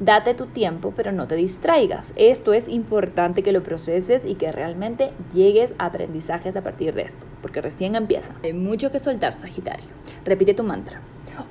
Date 0.00 0.32
tu 0.32 0.46
tiempo, 0.46 0.94
pero 0.96 1.12
no 1.12 1.26
te 1.26 1.36
distraigas. 1.36 2.14
Esto 2.16 2.54
es 2.54 2.66
importante 2.66 3.42
que 3.42 3.52
lo 3.52 3.62
proceses 3.62 4.24
y 4.24 4.36
que 4.36 4.52
realmente 4.52 5.12
llegues 5.34 5.74
a 5.76 5.84
aprendizajes 5.84 6.56
a 6.56 6.62
partir 6.62 6.94
de 6.94 7.02
esto, 7.02 7.26
porque 7.42 7.60
recién 7.60 7.94
empieza. 7.94 8.34
Hay 8.42 8.54
mucho 8.54 8.90
que 8.90 8.98
soltar, 8.98 9.34
Sagitario. 9.34 9.90
Repite 10.24 10.54
tu 10.54 10.62
mantra. 10.62 11.02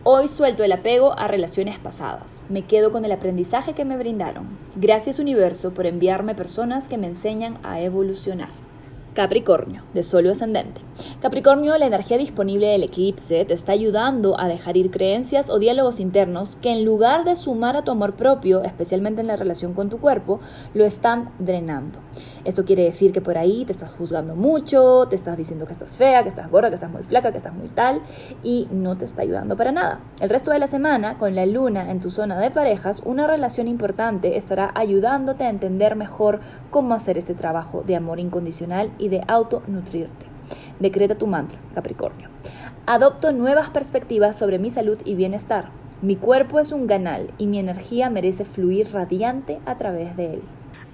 Hoy 0.03 0.27
suelto 0.27 0.63
el 0.63 0.71
apego 0.71 1.17
a 1.19 1.27
relaciones 1.27 1.77
pasadas. 1.77 2.43
Me 2.49 2.63
quedo 2.63 2.91
con 2.91 3.05
el 3.05 3.11
aprendizaje 3.11 3.73
que 3.73 3.85
me 3.85 3.97
brindaron. 3.97 4.47
Gracias 4.75 5.19
universo 5.19 5.73
por 5.73 5.85
enviarme 5.85 6.33
personas 6.33 6.87
que 6.87 6.97
me 6.97 7.07
enseñan 7.07 7.59
a 7.63 7.79
evolucionar. 7.79 8.49
Capricornio, 9.15 9.81
de 9.93 10.03
Sol 10.03 10.29
ascendente. 10.29 10.81
Capricornio, 11.21 11.77
la 11.77 11.85
energía 11.85 12.17
disponible 12.17 12.67
del 12.67 12.83
eclipse 12.83 13.45
te 13.45 13.53
está 13.53 13.71
ayudando 13.71 14.37
a 14.37 14.49
dejar 14.49 14.75
ir 14.75 14.91
creencias 14.91 15.49
o 15.49 15.57
diálogos 15.57 16.01
internos 16.01 16.57
que 16.61 16.71
en 16.71 16.83
lugar 16.83 17.23
de 17.23 17.37
sumar 17.37 17.77
a 17.77 17.83
tu 17.83 17.91
amor 17.91 18.15
propio, 18.15 18.61
especialmente 18.63 19.21
en 19.21 19.27
la 19.27 19.37
relación 19.37 19.73
con 19.73 19.89
tu 19.89 19.99
cuerpo, 19.99 20.41
lo 20.73 20.83
están 20.83 21.31
drenando. 21.39 21.99
Esto 22.43 22.65
quiere 22.65 22.83
decir 22.83 23.13
que 23.13 23.21
por 23.21 23.37
ahí 23.37 23.63
te 23.63 23.71
estás 23.71 23.91
juzgando 23.93 24.35
mucho, 24.35 25.07
te 25.09 25.15
estás 25.15 25.37
diciendo 25.37 25.65
que 25.65 25.71
estás 25.71 25.95
fea, 25.95 26.21
que 26.23 26.29
estás 26.29 26.51
gorda, 26.51 26.67
que 26.67 26.75
estás 26.75 26.91
muy 26.91 27.03
flaca, 27.03 27.31
que 27.31 27.37
estás 27.37 27.53
muy 27.53 27.69
tal 27.69 28.01
y 28.43 28.67
no 28.69 28.97
te 28.97 29.05
está 29.05 29.21
ayudando 29.21 29.55
para 29.55 29.71
nada. 29.71 30.01
El 30.19 30.29
resto 30.29 30.51
de 30.51 30.59
la 30.59 30.67
semana, 30.67 31.17
con 31.17 31.35
la 31.35 31.45
luna 31.45 31.89
en 31.89 32.01
tu 32.01 32.09
zona 32.09 32.37
de 32.37 32.51
parejas, 32.51 33.01
una 33.05 33.27
relación 33.27 33.69
importante 33.69 34.35
estará 34.35 34.71
ayudándote 34.75 35.45
a 35.45 35.49
entender 35.49 35.95
mejor 35.95 36.41
cómo 36.69 36.93
hacer 36.93 37.17
este 37.17 37.33
trabajo 37.33 37.81
de 37.85 37.95
amor 37.95 38.19
incondicional 38.19 38.91
y 38.97 39.04
de 39.09 39.21
autonutrirte. 39.27 40.25
Decreta 40.79 41.15
tu 41.15 41.27
mantra, 41.27 41.59
Capricornio. 41.73 42.29
Adopto 42.85 43.31
nuevas 43.31 43.69
perspectivas 43.69 44.35
sobre 44.35 44.59
mi 44.59 44.69
salud 44.69 44.99
y 45.05 45.15
bienestar. 45.15 45.69
Mi 46.01 46.15
cuerpo 46.15 46.59
es 46.59 46.71
un 46.71 46.87
canal 46.87 47.31
y 47.37 47.47
mi 47.47 47.57
energía 47.57 48.09
merece 48.09 48.45
fluir 48.45 48.91
radiante 48.91 49.59
a 49.65 49.75
través 49.75 50.15
de 50.17 50.35
él. 50.35 50.41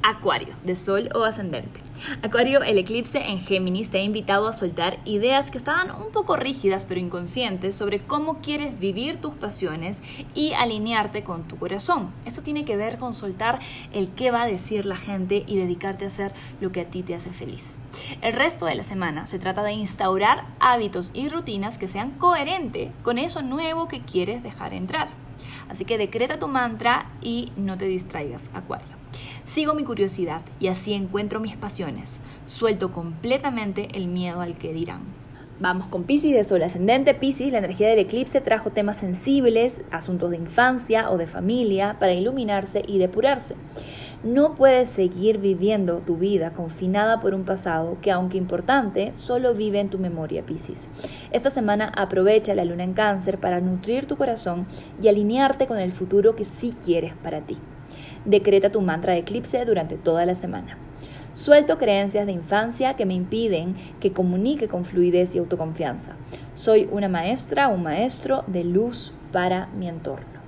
Acuario, 0.04 0.54
de 0.64 0.76
Sol 0.76 1.10
o 1.16 1.24
ascendente. 1.24 1.80
Acuario, 2.24 2.64
el 2.64 2.78
eclipse 2.78 3.20
en 3.20 3.40
Géminis 3.40 3.90
te 3.90 4.00
ha 4.00 4.04
invitado 4.04 4.48
a 4.48 4.54
soltar 4.54 5.00
ideas 5.06 5.52
que 5.52 5.58
estaban 5.58 5.92
un 5.92 6.12
poco 6.12 6.36
rígidas 6.36 6.86
pero 6.88 7.00
inconscientes 7.00 7.76
sobre 7.76 8.00
cómo 8.00 8.42
quieres 8.42 8.80
vivir 8.80 9.18
tus 9.18 9.34
pasiones 9.34 9.98
y 10.34 10.54
alinearte 10.54 11.24
con 11.24 11.44
tu 11.44 11.58
corazón. 11.58 12.12
Eso 12.26 12.42
tiene 12.42 12.66
que 12.66 12.78
ver 12.78 12.98
con 12.98 13.14
soltar 13.14 13.60
el 13.94 14.10
qué 14.10 14.32
va 14.32 14.44
a 14.44 14.48
decir 14.48 14.86
la 14.86 14.96
gente 14.96 15.44
y 15.46 15.58
dedicarte 15.58 16.06
a 16.06 16.08
hacer 16.08 16.34
lo 16.60 16.72
que 16.72 16.82
a 16.82 16.90
ti 16.90 17.04
te 17.04 17.16
hace 17.16 17.32
feliz. 17.32 17.80
El 18.22 18.34
resto 18.34 18.66
de 18.66 18.76
la 18.76 18.84
semana 18.84 19.28
se 19.28 19.40
trata 19.40 19.64
de 19.64 19.74
instaurar 19.74 20.46
hábitos 20.60 21.12
y 21.14 21.30
rutinas 21.30 21.78
que 21.78 21.88
sean 21.88 22.12
coherentes 22.12 22.92
con 23.04 23.18
eso 23.18 23.42
nuevo 23.42 23.88
que 23.88 24.02
quieres 24.02 24.42
dejar 24.44 24.74
entrar. 24.74 25.08
Así 25.70 25.86
que 25.86 25.98
decreta 25.98 26.40
tu 26.40 26.48
mantra 26.48 27.10
y 27.22 27.52
no 27.56 27.78
te 27.78 27.86
distraigas, 27.86 28.50
Acuario. 28.54 29.01
Sigo 29.52 29.74
mi 29.74 29.84
curiosidad 29.84 30.44
y 30.62 30.68
así 30.68 30.94
encuentro 30.94 31.42
mis 31.42 31.58
pasiones. 31.58 32.22
Suelto 32.46 32.94
completamente 32.94 33.90
el 33.96 34.08
miedo 34.08 34.40
al 34.40 34.58
que 34.58 34.72
dirán. 34.72 35.02
Vamos 35.60 35.90
con 35.90 36.06
Pisces 36.06 36.32
de 36.32 36.46
Sol 36.46 36.64
ascendente. 36.64 37.14
Pisces, 37.14 37.52
la 37.52 37.58
energía 37.58 37.90
del 37.90 38.00
eclipse 38.00 38.40
trajo 38.40 38.70
temas 38.70 39.00
sensibles, 39.00 39.82
asuntos 39.92 40.30
de 40.30 40.38
infancia 40.38 41.12
o 41.12 41.18
de 41.18 41.28
familia 41.28 41.98
para 42.00 42.14
iluminarse 42.14 42.82
y 42.88 42.98
depurarse. 42.98 43.56
No 44.24 44.56
puedes 44.56 44.90
seguir 44.90 45.40
viviendo 45.40 45.98
tu 45.98 46.16
vida 46.16 46.54
confinada 46.54 47.20
por 47.20 47.34
un 47.34 47.44
pasado 47.44 47.98
que, 48.02 48.10
aunque 48.10 48.38
importante, 48.38 49.14
solo 49.16 49.54
vive 49.54 49.82
en 49.82 49.90
tu 49.90 49.98
memoria, 49.98 50.46
Pisces. 50.46 50.88
Esta 51.32 51.50
semana 51.50 51.92
aprovecha 51.94 52.56
la 52.56 52.64
luna 52.64 52.86
en 52.86 52.94
cáncer 52.94 53.38
para 53.38 53.60
nutrir 53.60 54.06
tu 54.06 54.16
corazón 54.16 54.66
y 55.04 55.10
alinearte 55.10 55.68
con 55.68 55.78
el 55.78 55.92
futuro 55.92 56.38
que 56.38 56.46
sí 56.46 56.74
quieres 56.82 57.16
para 57.16 57.42
ti. 57.42 57.58
Decreta 58.26 58.72
tu 58.72 58.82
mantra 58.82 59.14
de 59.14 59.20
eclipse 59.20 59.64
durante 59.66 59.98
toda 59.98 60.26
la 60.26 60.36
semana. 60.36 60.78
Suelto 61.34 61.78
creencias 61.78 62.26
de 62.26 62.34
infancia 62.34 62.96
que 62.96 63.06
me 63.06 63.14
impiden 63.14 63.76
que 64.00 64.12
comunique 64.12 64.68
con 64.68 64.84
fluidez 64.84 65.34
y 65.34 65.40
autoconfianza. 65.40 66.18
Soy 66.54 66.90
una 66.92 67.08
maestra, 67.08 67.70
un 67.70 67.84
maestro 67.84 68.44
de 68.48 68.66
luz 68.66 69.14
para 69.32 69.68
mi 69.68 69.88
entorno. 69.88 70.42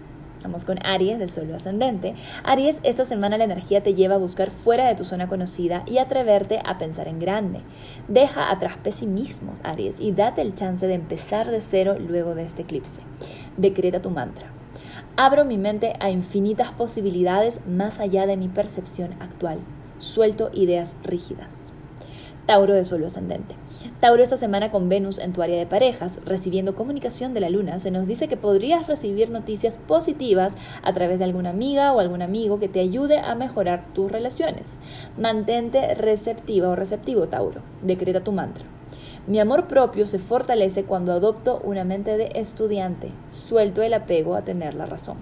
Vamos 0.43 0.65
con 0.65 0.85
Aries 0.85 1.19
del 1.19 1.29
Sol 1.29 1.53
ascendente. 1.53 2.15
Aries, 2.43 2.79
esta 2.83 3.05
semana 3.05 3.37
la 3.37 3.45
energía 3.45 3.81
te 3.81 3.93
lleva 3.93 4.15
a 4.15 4.19
buscar 4.19 4.51
fuera 4.51 4.87
de 4.87 4.95
tu 4.95 5.05
zona 5.05 5.27
conocida 5.27 5.83
y 5.85 5.99
atreverte 5.99 6.59
a 6.65 6.77
pensar 6.77 7.07
en 7.07 7.19
grande. 7.19 7.61
Deja 8.09 8.51
atrás 8.51 8.75
pesimismos, 8.83 9.59
Aries, 9.63 9.95
y 9.99 10.11
date 10.11 10.41
el 10.41 10.53
chance 10.53 10.85
de 10.85 10.95
empezar 10.95 11.49
de 11.49 11.61
cero 11.61 11.95
luego 11.97 12.35
de 12.35 12.43
este 12.43 12.63
eclipse. 12.63 12.99
Decreta 13.55 14.01
tu 14.01 14.09
mantra. 14.09 14.52
Abro 15.15 15.45
mi 15.45 15.59
mente 15.59 15.93
a 15.99 16.09
infinitas 16.09 16.71
posibilidades 16.71 17.59
más 17.67 17.99
allá 17.99 18.25
de 18.25 18.35
mi 18.35 18.47
percepción 18.47 19.13
actual. 19.19 19.59
Suelto 19.99 20.49
ideas 20.53 20.95
rígidas. 21.03 21.71
Tauro 22.47 22.73
de 22.73 22.83
Sol 22.83 23.03
ascendente. 23.05 23.53
Tauro 23.99 24.23
esta 24.23 24.37
semana 24.37 24.71
con 24.71 24.89
Venus 24.89 25.19
en 25.19 25.31
tu 25.31 25.43
área 25.43 25.59
de 25.59 25.67
parejas, 25.67 26.19
recibiendo 26.25 26.73
comunicación 26.73 27.35
de 27.35 27.41
la 27.41 27.51
luna, 27.51 27.77
se 27.77 27.91
nos 27.91 28.07
dice 28.07 28.27
que 28.27 28.37
podrías 28.37 28.87
recibir 28.87 29.29
noticias 29.29 29.77
positivas 29.77 30.57
a 30.81 30.93
través 30.93 31.19
de 31.19 31.25
alguna 31.25 31.51
amiga 31.51 31.93
o 31.93 31.99
algún 31.99 32.23
amigo 32.23 32.59
que 32.59 32.67
te 32.67 32.79
ayude 32.79 33.19
a 33.19 33.35
mejorar 33.35 33.85
tus 33.93 34.11
relaciones. 34.11 34.79
Mantente 35.15 35.93
receptiva 35.93 36.69
o 36.69 36.75
receptivo, 36.75 37.27
Tauro. 37.27 37.61
Decreta 37.83 38.23
tu 38.23 38.31
mantra. 38.31 38.65
Mi 39.25 39.39
amor 39.39 39.67
propio 39.69 40.05
se 40.05 40.19
fortalece 40.19 40.83
cuando 40.83 41.13
adopto 41.13 41.61
una 41.63 41.85
mente 41.85 42.17
de 42.17 42.31
estudiante, 42.35 43.09
suelto 43.29 43.81
el 43.81 43.93
apego 43.93 44.35
a 44.35 44.41
tener 44.41 44.73
la 44.73 44.85
razón. 44.85 45.15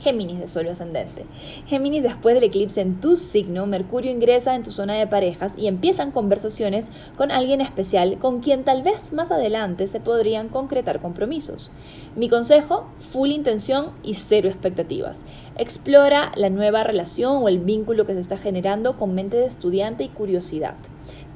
Géminis 0.00 0.40
de 0.40 0.48
Sol 0.48 0.68
ascendente. 0.68 1.24
Géminis, 1.66 2.02
después 2.02 2.34
del 2.34 2.42
eclipse 2.42 2.80
en 2.80 3.00
tu 3.00 3.14
signo, 3.14 3.64
Mercurio 3.64 4.10
ingresa 4.10 4.56
en 4.56 4.64
tu 4.64 4.72
zona 4.72 4.94
de 4.94 5.06
parejas 5.06 5.52
y 5.56 5.68
empiezan 5.68 6.10
conversaciones 6.10 6.88
con 7.16 7.30
alguien 7.30 7.60
especial 7.60 8.18
con 8.18 8.40
quien 8.40 8.64
tal 8.64 8.82
vez 8.82 9.12
más 9.12 9.30
adelante 9.30 9.86
se 9.86 10.00
podrían 10.00 10.48
concretar 10.48 11.00
compromisos. 11.00 11.70
Mi 12.16 12.28
consejo, 12.28 12.88
full 12.98 13.30
intención 13.30 13.92
y 14.02 14.14
cero 14.14 14.48
expectativas. 14.48 15.24
Explora 15.56 16.32
la 16.34 16.50
nueva 16.50 16.82
relación 16.82 17.36
o 17.36 17.48
el 17.48 17.60
vínculo 17.60 18.04
que 18.04 18.14
se 18.14 18.20
está 18.20 18.36
generando 18.36 18.96
con 18.96 19.14
mente 19.14 19.36
de 19.36 19.46
estudiante 19.46 20.02
y 20.02 20.08
curiosidad. 20.08 20.74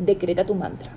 Decreta 0.01 0.45
tu 0.45 0.57
mantra. 0.57 0.97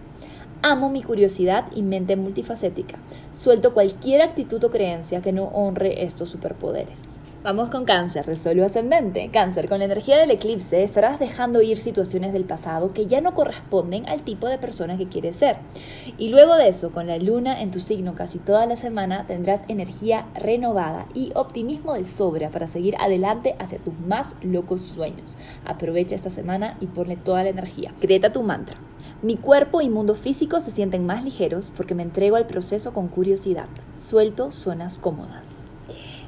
Amo 0.66 0.88
mi 0.88 1.04
curiosidad 1.04 1.66
y 1.76 1.82
mente 1.82 2.16
multifacética. 2.16 2.98
Suelto 3.34 3.74
cualquier 3.74 4.22
actitud 4.22 4.64
o 4.64 4.72
creencia 4.72 5.22
que 5.22 5.34
no 5.34 5.44
honre 5.48 6.06
estos 6.06 6.30
superpoderes. 6.30 7.20
Vamos 7.44 7.70
con 7.70 7.84
cáncer, 7.84 8.26
resuelvo 8.26 8.64
ascendente. 8.64 9.30
Cáncer, 9.30 9.68
con 9.68 9.80
la 9.80 9.86
energía 9.86 10.18
del 10.18 10.32
eclipse 10.32 10.82
estarás 10.82 11.20
dejando 11.20 11.62
ir 11.62 11.78
situaciones 11.78 12.32
del 12.32 12.46
pasado 12.46 12.94
que 12.94 13.08
ya 13.08 13.20
no 13.20 13.34
corresponden 13.34 14.08
al 14.08 14.22
tipo 14.22 14.48
de 14.48 14.58
persona 14.58 14.98
que 14.98 15.10
quieres 15.10 15.36
ser. 15.36 15.58
Y 16.18 16.30
luego 16.30 16.56
de 16.56 16.70
eso, 16.70 16.92
con 16.92 17.08
la 17.08 17.18
luna 17.18 17.62
en 17.62 17.72
tu 17.72 17.82
signo 17.82 18.16
casi 18.16 18.40
toda 18.40 18.66
la 18.66 18.78
semana, 18.78 19.28
tendrás 19.28 19.66
energía 19.68 20.28
renovada 20.34 21.08
y 21.14 21.34
optimismo 21.36 21.94
de 21.94 22.06
sobra 22.06 22.52
para 22.52 22.68
seguir 22.68 22.96
adelante 23.02 23.58
hacia 23.60 23.80
tus 23.80 24.00
más 24.00 24.38
locos 24.42 24.80
sueños. 24.80 25.38
Aprovecha 25.66 26.16
esta 26.16 26.30
semana 26.30 26.78
y 26.80 26.88
ponle 26.88 27.18
toda 27.18 27.44
la 27.44 27.50
energía. 27.50 27.94
Creta 28.00 28.32
tu 28.32 28.44
mantra. 28.44 28.78
Mi 29.24 29.38
cuerpo 29.38 29.80
y 29.80 29.88
mundo 29.88 30.16
físico 30.16 30.60
se 30.60 30.70
sienten 30.70 31.06
más 31.06 31.24
ligeros 31.24 31.72
porque 31.78 31.96
me 31.96 32.04
entrego 32.04 32.36
al 32.36 32.46
proceso 32.46 32.92
con 32.92 33.08
curiosidad. 33.08 33.70
Suelto 33.96 34.52
zonas 34.52 34.98
cómodas. 34.98 35.66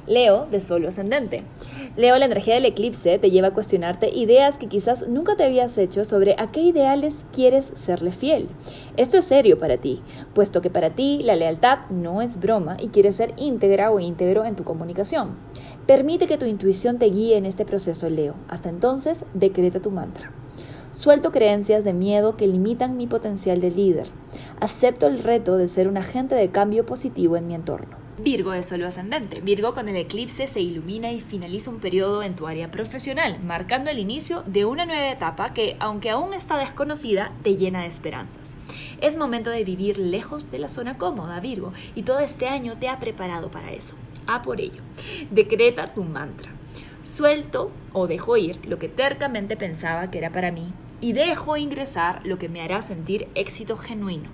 Leo, 0.07 0.45
de 0.49 0.61
solo 0.61 0.87
ascendente. 0.87 1.43
Leo, 1.97 2.17
la 2.17 2.23
energía 2.23 2.53
del 2.53 2.63
eclipse 2.63 3.19
te 3.19 3.31
lleva 3.31 3.49
a 3.49 3.53
cuestionarte 3.53 4.15
ideas 4.15 4.57
que 4.57 4.67
quizás 4.67 5.09
nunca 5.09 5.35
te 5.35 5.43
habías 5.43 5.77
hecho 5.77 6.05
sobre 6.05 6.35
a 6.37 6.53
qué 6.53 6.61
ideales 6.61 7.25
quieres 7.33 7.73
serle 7.75 8.13
fiel. 8.13 8.47
Esto 8.95 9.17
es 9.17 9.25
serio 9.25 9.59
para 9.59 9.75
ti, 9.75 10.01
puesto 10.33 10.61
que 10.61 10.69
para 10.69 10.91
ti 10.91 11.21
la 11.21 11.35
lealtad 11.35 11.79
no 11.89 12.21
es 12.21 12.39
broma 12.39 12.77
y 12.79 12.87
quieres 12.87 13.17
ser 13.17 13.33
íntegra 13.35 13.91
o 13.91 13.99
íntegro 13.99 14.45
en 14.45 14.55
tu 14.55 14.63
comunicación. 14.63 15.35
Permite 15.85 16.27
que 16.27 16.37
tu 16.37 16.45
intuición 16.45 16.97
te 16.97 17.07
guíe 17.07 17.35
en 17.35 17.45
este 17.45 17.65
proceso, 17.65 18.09
Leo. 18.09 18.35
Hasta 18.47 18.69
entonces, 18.69 19.25
decreta 19.33 19.81
tu 19.81 19.91
mantra. 19.91 20.31
Suelto 20.95 21.33
creencias 21.33 21.83
de 21.83 21.91
miedo 21.91 22.37
que 22.37 22.47
limitan 22.47 22.95
mi 22.95 23.05
potencial 23.05 23.59
de 23.59 23.69
líder. 23.69 24.07
Acepto 24.61 25.07
el 25.07 25.19
reto 25.19 25.57
de 25.57 25.67
ser 25.67 25.89
un 25.89 25.97
agente 25.97 26.35
de 26.35 26.51
cambio 26.51 26.85
positivo 26.85 27.35
en 27.35 27.47
mi 27.47 27.53
entorno. 27.53 27.97
Virgo 28.17 28.53
es 28.53 28.67
solo 28.67 28.87
ascendente. 28.87 29.41
Virgo 29.41 29.73
con 29.73 29.89
el 29.89 29.97
eclipse 29.97 30.47
se 30.47 30.61
ilumina 30.61 31.11
y 31.11 31.19
finaliza 31.19 31.69
un 31.69 31.81
periodo 31.81 32.23
en 32.23 32.37
tu 32.37 32.47
área 32.47 32.71
profesional, 32.71 33.39
marcando 33.43 33.89
el 33.89 33.99
inicio 33.99 34.43
de 34.47 34.63
una 34.63 34.85
nueva 34.85 35.11
etapa 35.11 35.47
que, 35.47 35.75
aunque 35.81 36.11
aún 36.11 36.33
está 36.33 36.57
desconocida, 36.57 37.33
te 37.43 37.57
llena 37.57 37.81
de 37.81 37.87
esperanzas. 37.87 38.55
Es 39.01 39.17
momento 39.17 39.49
de 39.49 39.65
vivir 39.65 39.97
lejos 39.97 40.49
de 40.49 40.59
la 40.59 40.69
zona 40.69 40.97
cómoda, 40.97 41.41
Virgo, 41.41 41.73
y 41.93 42.03
todo 42.03 42.19
este 42.19 42.47
año 42.47 42.77
te 42.79 42.87
ha 42.87 42.99
preparado 42.99 43.51
para 43.51 43.73
eso. 43.73 43.95
A 44.27 44.41
por 44.41 44.61
ello. 44.61 44.81
Decreta 45.29 45.91
tu 45.91 46.05
mantra. 46.05 46.51
Suelto 47.05 47.69
o 47.93 48.07
dejo 48.07 48.35
ir 48.35 48.65
lo 48.65 48.79
que 48.79 48.89
tercamente 48.89 49.55
pensaba 49.55 50.09
que 50.09 50.17
era 50.17 50.31
para 50.31 50.51
mí 50.51 50.73
y 51.01 51.13
dejo 51.13 51.55
ingresar 51.55 52.25
lo 52.25 52.39
que 52.39 52.49
me 52.49 52.61
hará 52.61 52.81
sentir 52.81 53.27
éxito 53.35 53.77
genuino. 53.77 54.27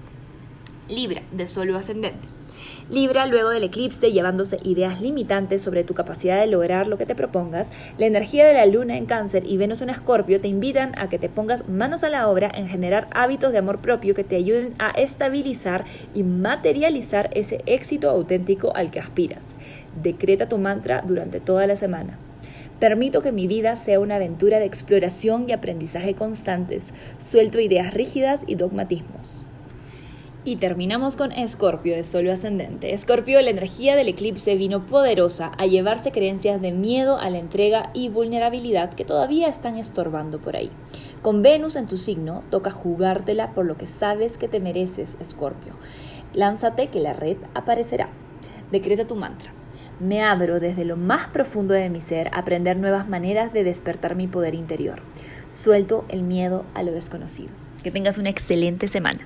Libra, 0.88 1.22
de 1.34 1.48
solo 1.48 1.78
ascendente. 1.78 2.30
Libra, 2.90 3.26
luego 3.26 3.50
del 3.50 3.66
eclipse, 3.66 4.14
llevándose 4.14 4.58
ideas 4.64 5.02
limitantes 5.02 5.62
sobre 5.62 5.84
tu 5.84 5.94
capacidad 5.94 6.40
de 6.40 6.48
lograr 6.48 6.88
lo 6.88 6.98
que 6.98 7.06
te 7.06 7.14
propongas, 7.14 7.72
la 7.98 8.06
energía 8.06 8.46
de 8.46 8.54
la 8.54 8.66
luna 8.66 8.96
en 8.96 9.06
cáncer 9.06 9.44
y 9.46 9.58
Venus 9.58 9.82
en 9.82 9.90
escorpio 9.90 10.40
te 10.40 10.48
invitan 10.48 10.98
a 10.98 11.10
que 11.10 11.20
te 11.20 11.28
pongas 11.28 11.68
manos 11.68 12.06
a 12.06 12.10
la 12.10 12.30
obra 12.30 12.50
en 12.56 12.70
generar 12.70 13.10
hábitos 13.12 13.52
de 13.52 13.58
amor 13.58 13.80
propio 13.80 14.16
que 14.16 14.24
te 14.24 14.38
ayuden 14.38 14.76
a 14.80 14.92
estabilizar 14.92 15.84
y 16.16 16.24
materializar 16.24 17.32
ese 17.34 17.64
éxito 17.66 18.10
auténtico 18.10 18.74
al 18.74 18.92
que 18.92 19.02
aspiras. 19.02 19.50
Decreta 20.02 20.48
tu 20.48 20.58
mantra 20.58 21.04
durante 21.06 21.42
toda 21.42 21.68
la 21.68 21.76
semana. 21.76 22.18
Permito 22.82 23.22
que 23.22 23.32
mi 23.32 23.46
vida 23.46 23.76
sea 23.76 24.00
una 24.00 24.16
aventura 24.16 24.58
de 24.58 24.66
exploración 24.66 25.48
y 25.48 25.52
aprendizaje 25.52 26.16
constantes. 26.16 26.96
Suelto 27.20 27.60
ideas 27.60 27.94
rígidas 27.94 28.42
y 28.48 28.56
dogmatismos. 28.56 29.46
Y 30.46 30.56
terminamos 30.56 31.16
con 31.16 31.32
Escorpio 31.32 31.96
de 31.96 32.04
Solo 32.04 32.34
Ascendente. 32.34 32.96
Escorpio, 32.96 33.40
la 33.40 33.52
energía 33.52 33.96
del 33.96 34.08
eclipse 34.08 34.56
vino 34.56 34.88
poderosa 34.88 35.52
a 35.60 35.68
llevarse 35.68 36.12
creencias 36.12 36.60
de 36.60 36.72
miedo 36.72 37.20
a 37.20 37.30
la 37.30 37.38
entrega 37.38 37.92
y 37.94 38.10
vulnerabilidad 38.10 38.96
que 38.96 39.06
todavía 39.06 39.48
están 39.48 39.78
estorbando 39.78 40.42
por 40.42 40.56
ahí. 40.56 40.72
Con 41.22 41.44
Venus 41.44 41.76
en 41.76 41.86
tu 41.86 41.98
signo, 41.98 42.42
toca 42.50 42.72
jugártela 42.72 43.54
por 43.54 43.68
lo 43.68 43.78
que 43.78 43.86
sabes 43.86 44.40
que 44.40 44.48
te 44.48 44.60
mereces, 44.60 45.18
Escorpio. 45.20 45.76
Lánzate 46.34 46.88
que 46.88 47.00
la 47.00 47.14
red 47.14 47.38
aparecerá. 47.54 48.10
Decreta 48.72 49.06
tu 49.06 49.16
mantra. 49.16 49.61
Me 50.02 50.24
abro 50.24 50.60
desde 50.60 50.84
lo 50.84 50.98
más 50.98 51.28
profundo 51.28 51.76
de 51.76 51.88
mi 51.92 52.02
ser 52.02 52.30
a 52.30 52.40
aprender 52.40 52.76
nuevas 52.76 53.08
maneras 53.08 53.54
de 53.54 53.64
despertar 53.64 54.16
mi 54.16 54.26
poder 54.26 54.56
interior. 54.56 55.00
Suelto 55.52 56.06
el 56.10 56.24
miedo 56.24 56.66
a 56.74 56.82
lo 56.82 56.92
desconocido. 56.92 57.52
Que 57.84 57.92
tengas 57.92 58.18
una 58.18 58.32
excelente 58.32 58.88
semana. 58.88 59.20